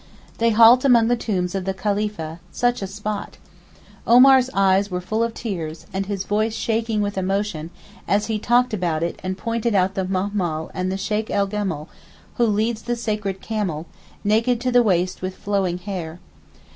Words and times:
They 0.39 0.49
halt 0.49 0.83
among 0.83 1.09
the 1.09 1.15
tombs 1.15 1.53
of 1.53 1.65
the 1.65 1.75
Khalìfah, 1.75 2.39
such 2.51 2.81
a 2.81 2.87
spot. 2.87 3.37
Omar's 4.07 4.49
eyes 4.55 4.89
were 4.89 4.99
full 4.99 5.21
of 5.23 5.35
tears 5.35 5.85
and 5.93 6.07
his 6.07 6.23
voice 6.23 6.55
shaking 6.55 7.01
with 7.01 7.19
emotion, 7.19 7.69
as 8.07 8.25
he 8.25 8.39
talked 8.39 8.73
about 8.73 9.03
it 9.03 9.19
and 9.21 9.37
pointed 9.37 9.75
out 9.75 9.93
the 9.93 10.03
Mahmaal 10.05 10.71
and 10.73 10.91
the 10.91 10.97
Sheykh 10.97 11.29
al 11.29 11.45
Gemel, 11.47 11.87
who 12.37 12.47
leads 12.47 12.81
the 12.81 12.95
sacred 12.95 13.41
camel, 13.41 13.85
naked 14.23 14.59
to 14.61 14.71
the 14.71 14.81
waist 14.81 15.21
with 15.21 15.35
flowing 15.37 15.77
hair. 15.77 16.17